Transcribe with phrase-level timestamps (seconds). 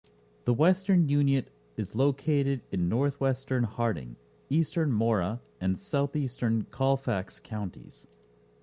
[0.45, 4.15] The western unit is located in northwestern Harding,
[4.49, 8.07] eastern Mora, and southeastern Colfax counties.